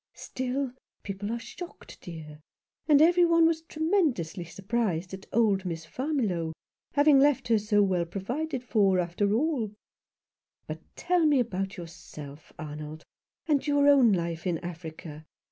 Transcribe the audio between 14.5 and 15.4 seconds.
Africa.